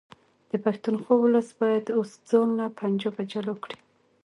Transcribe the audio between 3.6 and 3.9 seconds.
کړي